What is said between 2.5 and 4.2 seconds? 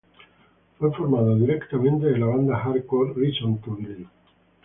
Hardcore ""Reason to Believe"".